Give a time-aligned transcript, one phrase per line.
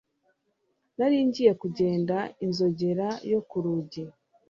[0.97, 4.03] Nari ngiye kugenda inzogera yo ku rugi